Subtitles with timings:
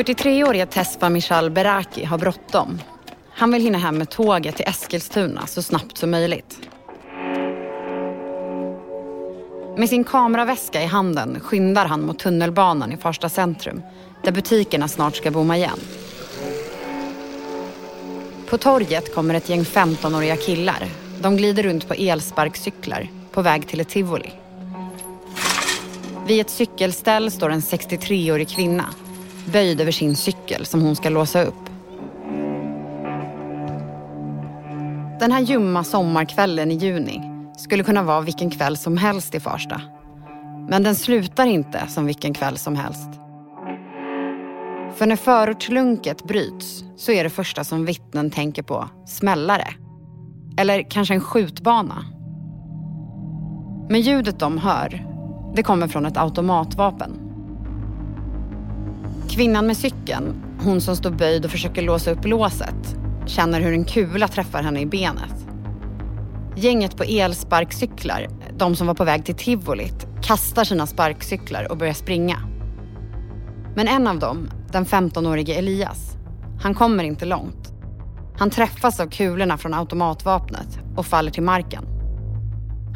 [0.00, 2.80] 43-åriga Tesfa Michal Beraki har bråttom.
[3.30, 6.58] Han vill hinna hem med tåget till Eskilstuna så snabbt som möjligt.
[9.76, 13.82] Med sin kameraväska i handen skyndar han mot tunnelbanan i Farsta centrum
[14.22, 15.80] där butikerna snart ska bomma igen.
[18.46, 20.88] På torget kommer ett gäng 15-åriga killar.
[21.22, 24.32] De glider runt på elsparkcyklar på väg till ett tivoli.
[26.26, 28.84] Vid ett cykelställ står en 63-årig kvinna
[29.46, 31.70] böjd över sin cykel som hon ska låsa upp.
[35.20, 37.22] Den här ljumma sommarkvällen i juni
[37.56, 39.80] skulle kunna vara vilken kväll som helst i Farsta.
[40.68, 43.08] Men den slutar inte som vilken kväll som helst.
[44.94, 49.68] För när förortslunket bryts så är det första som vittnen tänker på smällare.
[50.58, 52.04] Eller kanske en skjutbana.
[53.88, 55.06] Men ljudet de hör,
[55.56, 57.29] det kommer från ett automatvapen.
[59.30, 63.84] Kvinnan med cykeln, hon som står böjd och försöker låsa upp låset, känner hur en
[63.84, 65.46] kula träffar henne i benet.
[66.56, 71.92] Gänget på elsparkcyklar, de som var på väg till tivolit, kastar sina sparkcyklar och börjar
[71.92, 72.38] springa.
[73.76, 76.16] Men en av dem, den 15-årige Elias,
[76.62, 77.72] han kommer inte långt.
[78.38, 81.84] Han träffas av kulorna från automatvapnet och faller till marken.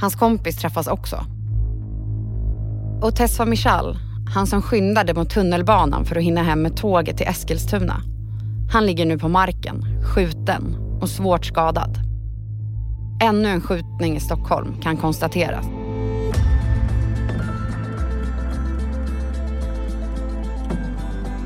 [0.01, 1.25] Hans kompis träffas också.
[3.03, 7.27] Och Tessa Michal, han som skyndade mot tunnelbanan för att hinna hem med tåget till
[7.27, 8.03] Eskilstuna.
[8.73, 11.99] Han ligger nu på marken, skjuten och svårt skadad.
[13.23, 15.67] Ännu en skjutning i Stockholm kan konstateras.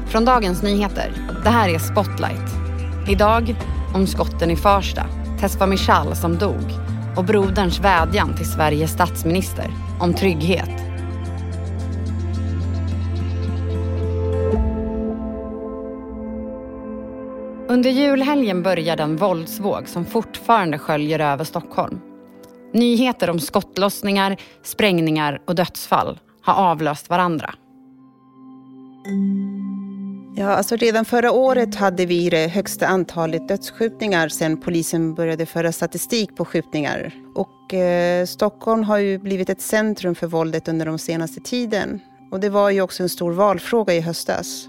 [0.07, 1.13] Från Dagens Nyheter.
[1.45, 2.55] Det här är Spotlight.
[3.09, 3.57] Idag
[3.95, 5.07] om skotten i Farsta,
[5.41, 6.73] Tesfa Michal som dog
[7.17, 10.88] och broderns vädjan till Sveriges statsminister om trygghet.
[17.79, 22.01] Under julhelgen började en våldsvåg som fortfarande sköljer över Stockholm.
[22.73, 27.55] Nyheter om skottlossningar, sprängningar och dödsfall har avlöst varandra.
[30.37, 35.73] Ja, alltså redan förra året hade vi det högsta antalet dödsskjutningar sedan polisen började föra
[35.73, 37.13] statistik på skjutningar.
[37.35, 42.01] Och eh, Stockholm har ju blivit ett centrum för våldet under de senaste tiden.
[42.31, 44.69] Och det var ju också en stor valfråga i höstas.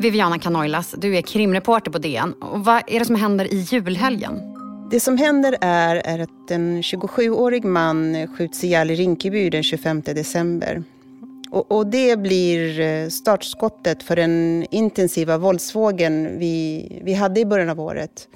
[0.00, 2.32] Viviana Canoilas, du är krimreporter på DN.
[2.32, 4.40] Och vad är det som händer i julhelgen?
[4.90, 10.02] Det som händer är, är att en 27-årig man skjuts ihjäl i Rinkeby den 25
[10.02, 10.82] december.
[11.50, 17.68] Och, och, det blir eh, startskottet för den intensiva våldsvågen vi, vi hade i början
[17.68, 18.28] av året.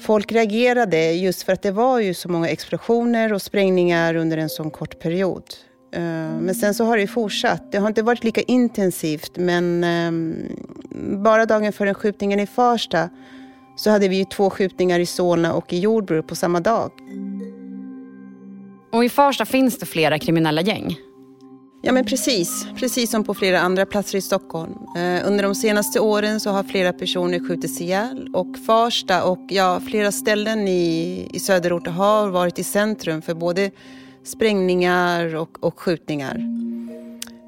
[0.00, 4.48] Folk reagerade just för att det var ju så många explosioner och sprängningar under en
[4.48, 5.44] sån kort period.
[5.92, 6.00] Eh,
[6.40, 7.72] men sen så har det fortsatt.
[7.72, 10.34] Det har inte varit lika intensivt men ehm,
[11.24, 13.08] bara dagen före skjutningen i Farsta
[13.76, 16.90] så hade vi ju två skjutningar i Solna och i Jordbro på samma dag.
[18.92, 20.96] Och i Farsta finns det flera kriminella gäng.
[21.82, 24.72] Ja men precis, precis som på flera andra platser i Stockholm.
[24.96, 29.80] Eh, under de senaste åren så har flera personer skjutits ihjäl och Farsta och ja,
[29.80, 33.70] flera ställen i, i söderort har varit i centrum för både
[34.28, 36.36] sprängningar och, och skjutningar.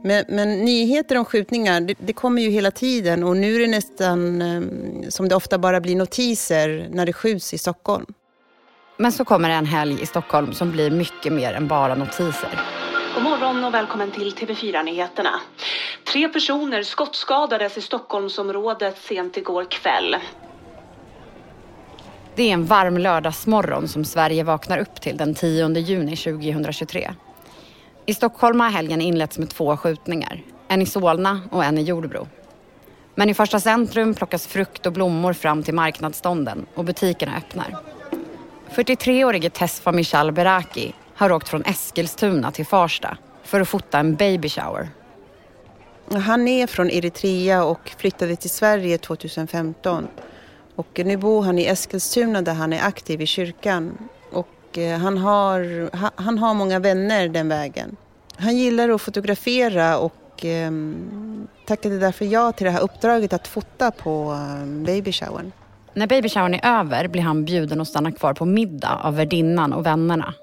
[0.04, 3.66] Men, men, nyheter om skjutningar, det, det, kommer ju hela tiden och nu är det
[3.66, 4.62] nästan eh,
[5.08, 8.06] som det ofta bara blir notiser när det skjuts i Stockholm.
[8.96, 12.60] Men så kommer det en helg i Stockholm som blir mycket mer än bara notiser.
[13.14, 15.40] God morgon och välkommen till TV4-nyheterna.
[16.12, 20.16] Tre personer skottskadades i Stockholmsområdet sent igår kväll.
[22.40, 27.10] Det är en varm lördagsmorgon som Sverige vaknar upp till den 10 juni 2023.
[28.06, 30.42] I Stockholm har helgen inletts med två skjutningar.
[30.68, 32.28] En i Solna och en i Jordbro.
[33.14, 37.76] Men i första centrum plockas frukt och blommor fram till marknadsstånden och butikerna öppnar.
[38.70, 44.48] 43-årige Tesfa Michal Beraki har åkt från Eskilstuna till Farsta för att fota en baby
[44.48, 44.88] shower.
[46.24, 50.08] Han är från Eritrea och flyttade till Sverige 2015.
[50.80, 53.98] Och nu bor han i Eskilstuna där han är aktiv i kyrkan.
[54.32, 55.90] Och eh, han har,
[56.22, 57.96] han har många vänner den vägen.
[58.36, 60.70] Han gillar att fotografera och eh,
[61.66, 65.52] tackade därför ja till det här uppdraget att fota på eh, babyshowern.
[65.94, 69.86] När babyshowern är över blir han bjuden att stanna kvar på middag av värdinnan och
[69.86, 70.34] vännerna.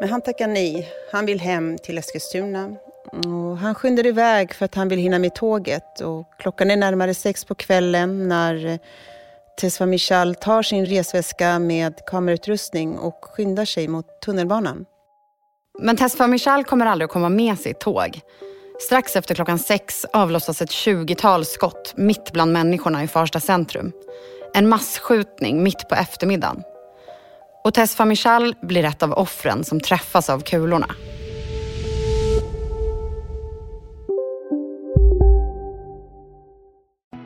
[0.00, 0.88] Men han tackar nej.
[1.12, 2.76] Han vill hem till Eskilstuna.
[3.12, 6.00] Och han skyndar iväg för att han vill hinna med tåget.
[6.00, 8.78] Och klockan är närmare sex på kvällen när eh,
[9.60, 14.84] Tesfa Michal tar sin resväska med kamerautrustning och skyndar sig mot tunnelbanan.
[15.78, 18.20] Men Tesfa Michal kommer aldrig att komma med sitt tåg.
[18.80, 23.92] Strax efter klockan sex avlossas ett tjugotal skott mitt bland människorna i Farsta centrum.
[24.54, 26.62] En massskjutning mitt på eftermiddagen.
[27.64, 30.94] Och Tess Michal blir ett av offren som träffas av kulorna.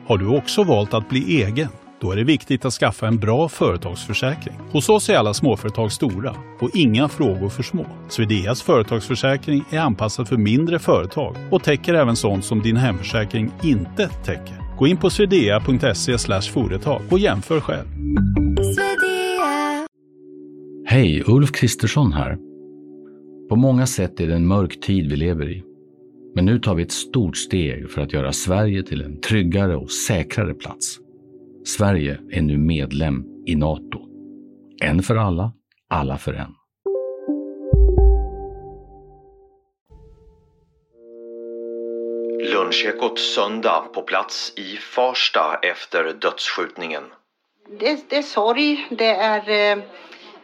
[0.05, 1.67] Har du också valt att bli egen?
[2.01, 4.55] Då är det viktigt att skaffa en bra företagsförsäkring.
[4.71, 7.85] Hos oss är alla småföretag stora och inga frågor för små.
[8.09, 14.07] Swedeas företagsförsäkring är anpassad för mindre företag och täcker även sånt som din hemförsäkring inte
[14.07, 14.77] täcker.
[14.77, 17.87] Gå in på swedea.se företag och jämför själv.
[20.85, 22.37] Hej, Ulf Kristersson här.
[23.49, 25.63] På många sätt är det en mörk tid vi lever i.
[26.35, 29.91] Men nu tar vi ett stort steg för att göra Sverige till en tryggare och
[29.91, 30.99] säkrare plats.
[31.65, 33.99] Sverige är nu medlem i Nato.
[34.81, 35.53] En för alla,
[35.89, 36.55] alla för en.
[42.53, 47.03] Lunchekot söndag på plats i Farsta efter dödsskjutningen.
[47.79, 49.83] Det, det är sorg, det är eh,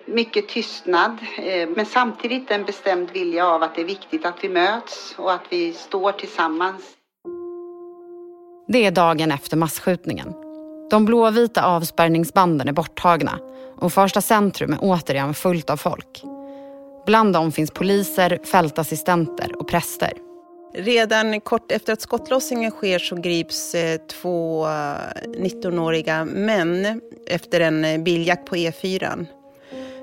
[0.09, 4.49] mycket tystnad eh, men samtidigt en bestämd vilja av att det är viktigt att vi
[4.49, 6.81] möts och att vi står tillsammans.
[8.67, 10.33] Det är dagen efter massskjutningen.
[10.89, 13.39] De blåvita avspärrningsbanden är borttagna
[13.77, 16.23] och Farsta centrum är återigen fullt av folk.
[17.05, 20.13] Bland dem finns poliser, fältassistenter och präster.
[20.73, 28.45] Redan kort efter att skottlossningen sker så grips eh, två 19-åriga män efter en biljakt
[28.45, 29.25] på E4.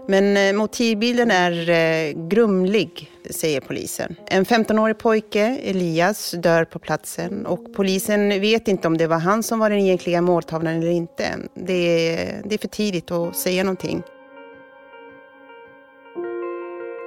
[0.09, 4.17] Men eh, motivbilden är eh, grumlig, säger polisen.
[4.27, 9.43] En 15-årig pojke, Elias, dör på platsen och polisen vet inte om det var han
[9.43, 11.25] som var den egentliga måltavlan eller inte.
[11.55, 14.03] Det är, det är för tidigt att säga någonting.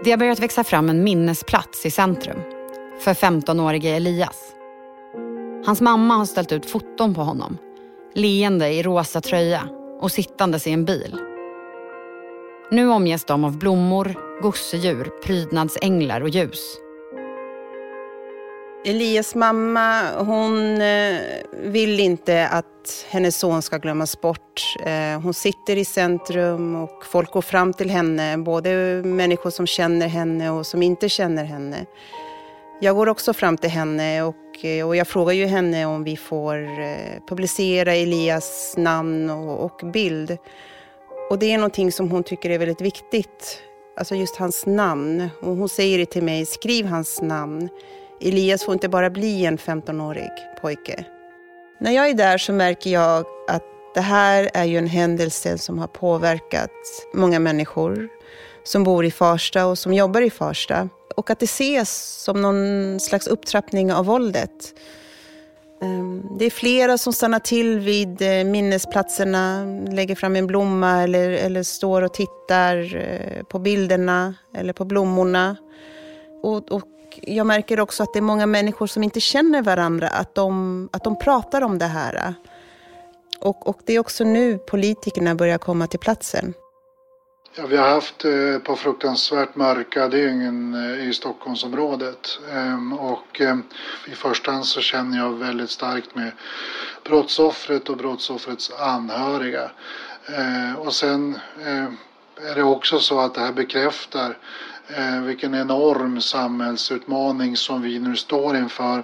[0.04, 2.40] Det har börjat växa fram en minnesplats i centrum
[3.00, 4.38] för 15-årige Elias.
[5.66, 7.58] Hans mamma har ställt ut foton på honom,
[8.14, 9.62] leende i rosa tröja
[10.02, 11.29] och sittandes i en bil.
[12.72, 16.78] Nu omges de av blommor, gosedjur, prydnadsänglar och ljus.
[18.86, 21.18] Elias mamma, hon eh,
[21.52, 24.76] vill inte att hennes son ska glömmas bort.
[24.86, 28.70] Eh, hon sitter i centrum och folk går fram till henne, både
[29.06, 31.86] människor som känner henne och som inte känner henne.
[32.82, 36.18] Jag går också fram till henne och, eh, och jag frågar ju henne om vi
[36.18, 36.68] får
[37.28, 40.38] publicera Elias namn och, och bild.
[41.30, 43.62] Och det är någonting som hon tycker är väldigt viktigt.
[43.98, 45.30] Alltså just hans namn.
[45.42, 47.70] Och hon säger det till mig, skriv hans namn.
[48.22, 50.32] Elias får inte bara bli en 15-årig
[50.62, 51.06] pojke.
[51.80, 55.80] När jag är där så märker jag att det här är ju en händelse som
[55.80, 56.72] har påverkat
[57.14, 58.10] många människor
[58.64, 60.90] som bor i Farsta och som jobbar i Farsta.
[61.16, 64.74] Och att det ses som någon slags upptrappning av våldet.
[65.82, 71.30] Ehm, det är flera som stannar till vid eh, minnesplatserna, lägger fram en blomma eller,
[71.30, 75.56] eller står och tittar eh, på bilderna eller på blommorna.
[76.44, 76.84] Och, och,
[77.22, 81.04] jag märker också att det är många människor som inte känner varandra, att de, att
[81.04, 82.34] de pratar om det här.
[83.40, 86.54] Och, och det är också nu politikerna börjar komma till platsen.
[87.56, 92.40] Ja, vi har haft ett eh, par fruktansvärt mörka dygn eh, i Stockholmsområdet.
[92.54, 93.58] Ehm, och eh,
[94.08, 96.32] i första hand så känner jag väldigt starkt med
[97.06, 99.72] brottsoffret och brottsoffrets anhöriga.
[100.38, 101.36] Ehm, och sen
[101.66, 104.38] eh, är det också så att det här bekräftar
[104.88, 109.04] eh, vilken enorm samhällsutmaning som vi nu står inför.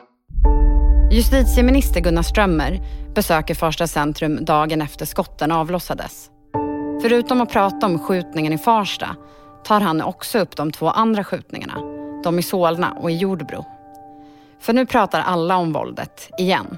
[1.11, 2.79] Justitieminister Gunnar Strömmer
[3.15, 6.29] besöker Farsta centrum dagen efter skotten avlossades.
[7.01, 9.15] Förutom att prata om skjutningen i Farsta
[9.63, 11.73] tar han också upp de två andra skjutningarna.
[12.23, 13.65] De i Solna och i Jordbro.
[14.59, 16.77] För nu pratar alla om våldet, igen.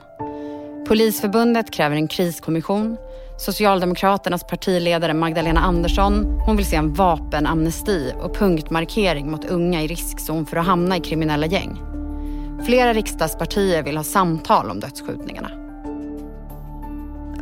[0.87, 2.97] Polisförbundet kräver en kriskommission.
[3.39, 10.45] Socialdemokraternas partiledare Magdalena Andersson hon vill se en vapenamnesti och punktmarkering mot unga i riskzon
[10.45, 11.81] för att hamna i kriminella gäng.
[12.65, 15.56] Flera riksdagspartier vill ha samtal om dödsskjutningarna.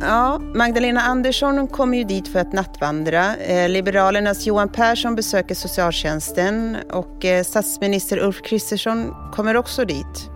[0.00, 3.36] Ja, Magdalena Andersson kommer ju dit för att nattvandra.
[3.36, 10.30] Eh, Liberalernas Johan Persson besöker socialtjänsten och eh, statsminister Ulf Kristersson kommer också dit.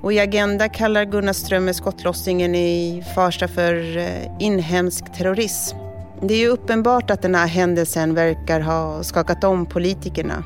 [0.00, 4.06] Och i Agenda kallar Gunnar Strömmer skottlossningen i Farsta för eh,
[4.38, 5.76] inhemsk terrorism.
[6.22, 10.44] Det är ju uppenbart att den här händelsen verkar ha skakat om politikerna.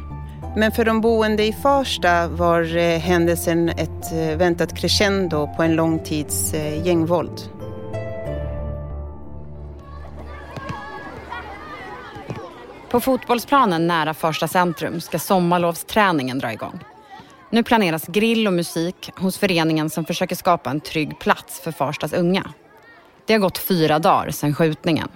[0.56, 5.75] Men för de boende i Farsta var eh, händelsen ett eh, väntat crescendo på en
[5.75, 7.62] lång tids eh, gängvåld.
[12.92, 16.84] På fotbollsplanen nära Farsta centrum ska sommarlovsträningen dra igång.
[17.50, 22.12] Nu planeras grill och musik hos föreningen som försöker skapa en trygg plats för Farstas
[22.12, 22.50] unga.
[23.26, 25.08] Det har gått fyra dagar sedan skjutningen.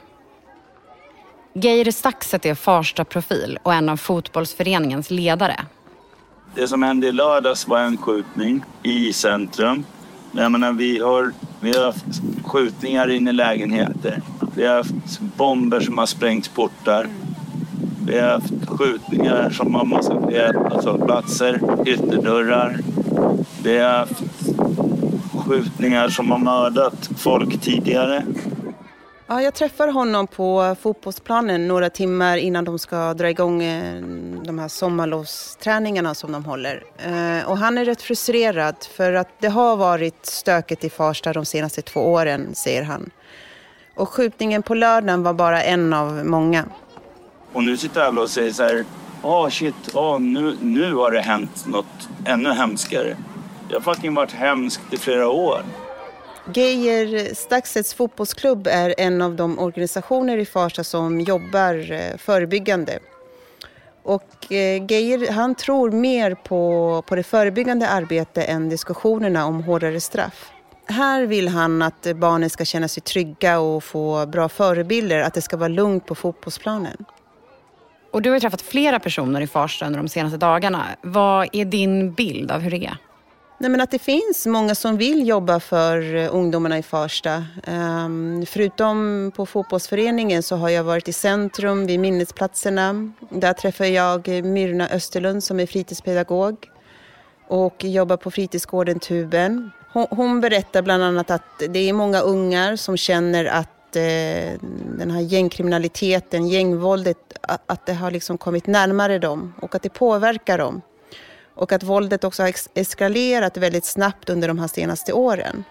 [1.52, 5.60] Geir Staxet är Farsta-profil och en av fotbollsföreningens ledare.
[6.54, 9.84] Det som hände i lördags var en skjutning i centrum.
[10.32, 12.04] Jag menar, vi, har, vi har haft
[12.44, 14.22] skjutningar in i lägenheter.
[14.54, 17.08] Vi har haft bomber som har sprängt portar.
[18.06, 22.78] Vi har haft skjutningar som har massakrerat alltså platser, ytterdörrar.
[23.62, 24.22] Vi har haft
[25.46, 28.22] skjutningar som har mördat folk tidigare.
[29.26, 34.02] Ja, jag träffar honom på fotbollsplanen några timmar innan de ska dra igång eh,
[34.44, 36.84] de här sommarlovsträningarna som de håller.
[36.98, 41.44] Eh, och han är rätt frustrerad för att det har varit stökigt i Farsta de
[41.44, 43.10] senaste två åren, säger han.
[43.94, 46.64] Och skjutningen på lördagen var bara en av många.
[47.56, 48.84] Och nu sitter alla och säger så här,
[49.22, 53.16] åh oh shit, oh, nu, nu har det hänt något ännu hemskare.
[53.68, 55.62] Det har fucking varit hemskt i flera år.
[56.54, 62.98] Geijer Staxets fotbollsklubb är en av de organisationer i Farsta som jobbar eh, förebyggande.
[64.02, 70.00] Och eh, Geijer han tror mer på, på det förebyggande arbetet än diskussionerna om hårdare
[70.00, 70.50] straff.
[70.86, 75.42] Här vill han att barnen ska känna sig trygga och få bra förebilder, att det
[75.42, 77.04] ska vara lugnt på fotbollsplanen.
[78.16, 80.86] Och du har träffat flera personer i Farsta under de senaste dagarna.
[81.02, 82.96] Vad är din bild av hur det är?
[83.58, 87.44] Nej, men att det finns många som vill jobba för eh, ungdomarna i Farsta.
[87.66, 93.12] Um, förutom på fotbollsföreningen så har jag varit i centrum vid minnesplatserna.
[93.30, 96.56] Där träffar jag Myrna Österlund som är fritidspedagog
[97.48, 99.70] och jobbar på fritidsgården Tuben.
[99.92, 104.58] Hon, hon berättar bland annat att det är många ungar som känner att Eh,
[104.98, 110.58] den här gängkriminaliteten, gängvåldet, att, det har liksom kommit närmare dem och att det påverkar
[110.58, 110.82] dem.
[111.54, 115.64] Och att våldet också har eskalerat väldigt snabbt under de här senaste åren.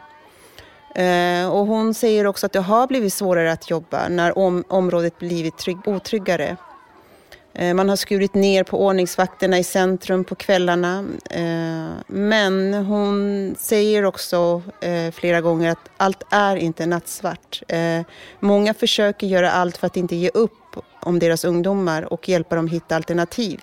[0.96, 5.20] Eh, och hon säger också att det har blivit svårare att jobba när om, området
[5.20, 6.58] blivit trygg, otryggare.
[7.55, 11.05] Eh, man har skurit ner på ordningsvakterna i centrum på kvällarna.
[11.29, 17.63] Eh, men hon säger också eh, flera gånger att allt är inte nattsvart.
[18.39, 20.51] Många försöker göra allt för att inte ge upp
[21.01, 23.62] om deras ungdomar och hjälpa dem hitta alternativ.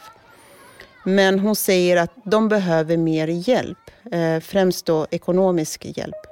[1.05, 3.79] Men hon säger att de behöver mer hjälp,
[4.43, 6.27] främst då ekonomisk hjälp.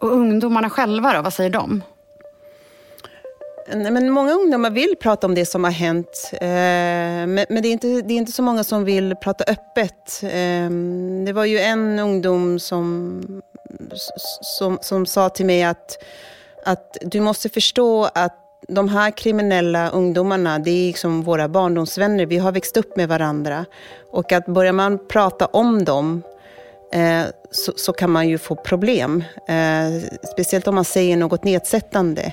[0.00, 1.82] Och ungdomarna själva då, vad säger de?
[3.72, 6.30] Men många ungdomar vill prata om det som har hänt.
[6.32, 6.46] Eh,
[7.26, 10.22] men det är, inte, det är inte så många som vill prata öppet.
[10.22, 10.70] Eh,
[11.26, 13.42] det var ju en ungdom som,
[14.42, 16.04] som, som sa till mig att,
[16.64, 22.26] att du måste förstå att de här kriminella ungdomarna, det är liksom våra barndomsvänner.
[22.26, 23.64] Vi har växt upp med varandra.
[24.10, 26.22] Och att börjar man prata om dem
[26.92, 29.24] eh, så, så, kan man ju få problem.
[29.48, 32.32] Eh, speciellt om man säger något nedsättande.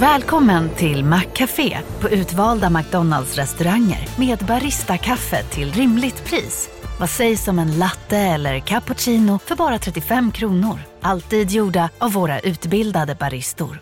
[0.00, 6.70] Välkommen till Maccafé på utvalda McDonalds restauranger med Baristakaffe till rimligt pris.
[7.00, 10.78] Vad sägs om en latte eller cappuccino för bara 35 kronor?
[11.00, 13.80] Alltid gjorda av våra utbildade baristor.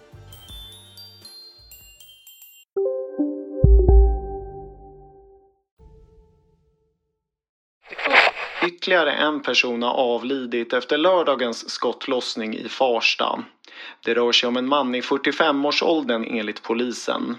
[8.66, 13.44] Ytterligare en person har avlidit efter lördagens skottlossning i Farsta.
[14.04, 17.36] Det rör sig om en man i 45-årsåldern enligt polisen.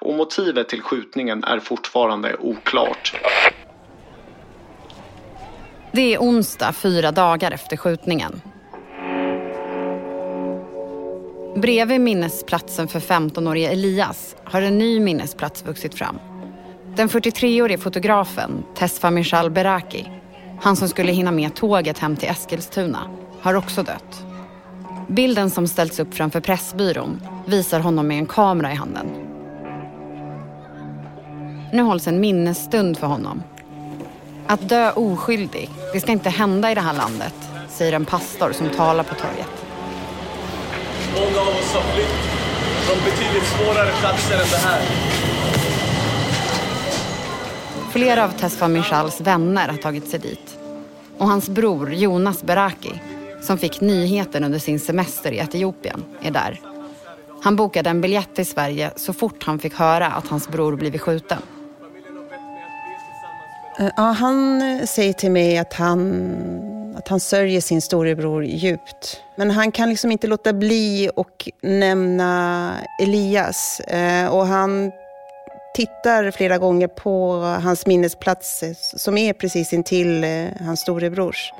[0.00, 3.20] Och motivet till skjutningen är fortfarande oklart.
[5.92, 8.40] Det är onsdag, fyra dagar efter skjutningen.
[11.56, 16.18] Bredvid minnesplatsen för 15-årige Elias har en ny minnesplats vuxit fram.
[16.96, 20.06] Den 43-årige fotografen Tesfa Mishal Beraki,
[20.60, 24.26] han som skulle hinna med tåget hem till Eskilstuna, har också dött.
[25.08, 29.06] Bilden som ställts upp framför Pressbyrån visar honom med en kamera i handen.
[31.72, 33.42] Nu hålls en minnesstund för honom.
[34.46, 37.34] Att dö oskyldig, det ska inte hända i det här landet,
[37.68, 39.64] säger en pastor som talar på torget.
[41.14, 42.36] Många av oss har flytt
[42.86, 44.82] från betydligt svårare platser än det här.
[47.92, 50.58] Flera av Tesfa Michals vänner har tagit sig dit.
[51.18, 52.92] Och hans bror Jonas Beraki,
[53.46, 56.60] som fick nyheten under sin semester i Etiopien, är där.
[57.42, 61.00] Han bokade en biljett till Sverige så fort han fick höra att hans bror blivit
[61.00, 61.38] skjuten.
[63.78, 69.20] Eh, ja, han eh, säger till mig att han, att han sörjer sin storebror djupt.
[69.36, 72.72] Men han kan liksom inte låta bli att nämna
[73.02, 73.80] Elias.
[73.80, 74.92] Eh, och han
[75.74, 78.64] tittar flera gånger på hans minnesplats
[78.96, 80.26] som är precis intill
[80.60, 81.52] hans storebrors.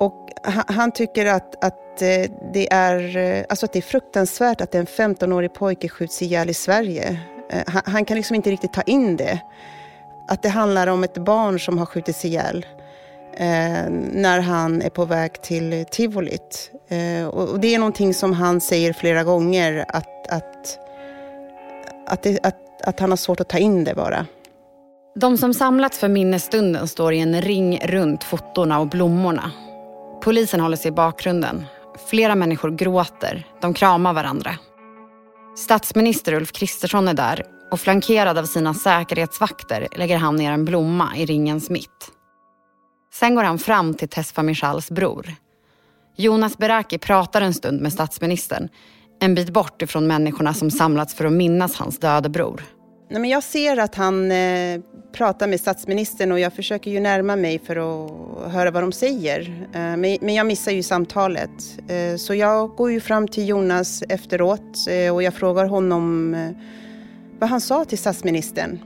[0.00, 0.28] Och
[0.66, 4.86] han tycker att, att, eh, det är, eh, alltså att det är fruktansvärt att en
[4.86, 7.20] 15-årig pojke skjuts ihjäl i Sverige.
[7.50, 9.40] Eh, han, han kan liksom inte riktigt ta in det.
[10.28, 12.66] Att det handlar om ett barn som har skjutits ihjäl
[13.32, 16.70] eh, när han är på väg till tivolit.
[16.88, 20.78] Eh, och, och, det är någonting som han säger flera gånger att, att,
[22.06, 24.26] att, det, att, att han har svårt att ta in det bara.
[25.14, 29.52] De som samlats för minnesstunden står i en ring runt fotona och blommorna.
[30.22, 31.66] Polisen håller sig i bakgrunden.
[32.10, 33.46] Flera människor gråter.
[33.60, 34.50] De kramar varandra.
[35.56, 41.16] Statsminister Ulf Kristersson är där och flankerad av sina säkerhetsvakter lägger han ner en blomma
[41.16, 42.12] i ringens mitt.
[43.14, 45.34] Sen går han fram till Tesfa Michals bror.
[46.16, 48.68] Jonas Beraki pratar en stund med statsministern
[49.20, 52.62] en bit bort ifrån människorna som samlats för att minnas hans döde bror.
[53.12, 54.80] Nej, men jag ser att han eh,
[55.12, 59.40] pratar med statsministern och jag försöker ju närma mig för att höra vad de säger.
[59.74, 61.50] Eh, men, men, jag missar ju samtalet.
[61.88, 66.50] Eh, så jag går ju fram till Jonas efteråt eh, och jag frågar honom eh,
[67.38, 68.78] vad han sa till statsministern.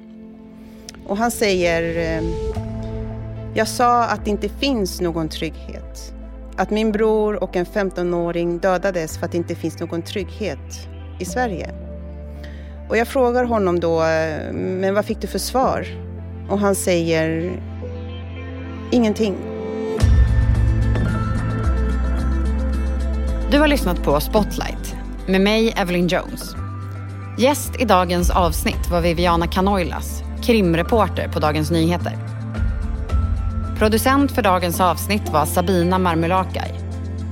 [1.06, 2.24] Och han säger, eh,
[3.54, 6.12] jag sa att det inte finns någon trygghet.
[6.56, 10.88] Att min bror och en 15-åring dödades för att det inte finns någon trygghet
[11.20, 11.83] i Sverige.
[12.88, 15.86] Och jag frågar honom då, eh, men vad fick du för svar?
[16.48, 17.52] Och han säger,
[18.90, 19.36] ingenting.
[23.50, 26.54] Du har lyssnat på Spotlight med mig, Evelyn Jones.
[27.38, 32.18] Gäst i dagens avsnitt var Viviana Kanoilas, krimreporter på Dagens Nyheter.
[33.78, 36.74] Producent för dagens avsnitt var Sabina Marmulakai.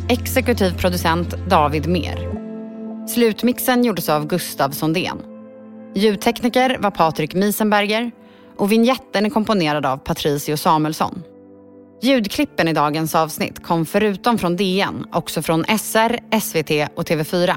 [0.09, 2.29] Exekutiv producent David Mer.
[3.09, 5.32] Slutmixen gjordes av Gustav Sondén.
[5.95, 8.11] Ljudtekniker var Patrik Miesenberger
[8.57, 11.23] och vinjetten är komponerad av Patricio Samuelsson.
[12.03, 17.55] Ljudklippen i dagens avsnitt kom förutom från DN också från SR, SVT och TV4.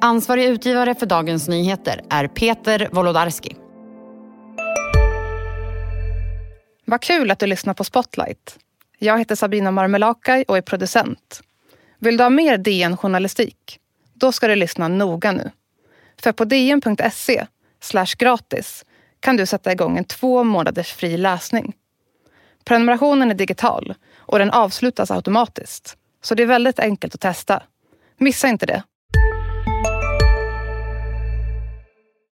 [0.00, 3.56] Ansvarig utgivare för Dagens Nyheter är Peter Wolodarski.
[6.84, 8.58] Vad kul att du lyssnar på Spotlight.
[8.98, 11.42] Jag heter Sabina Marmelakai och är producent.
[11.98, 13.78] Vill du ha mer DN-journalistik?
[14.14, 15.50] Då ska du lyssna noga nu.
[16.22, 17.46] För på dn.se
[18.18, 18.84] gratis
[19.20, 21.74] kan du sätta igång en två månaders fri läsning.
[22.64, 25.96] Prenumerationen är digital och den avslutas automatiskt.
[26.22, 27.62] Så det är väldigt enkelt att testa.
[28.18, 28.82] Missa inte det.